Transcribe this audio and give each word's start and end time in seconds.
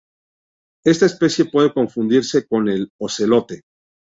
Esta 0.83 1.05
especie 1.05 1.45
puede 1.45 1.71
confundirse 1.71 2.47
con 2.47 2.67
el 2.67 2.89
ocelote. 2.99 3.61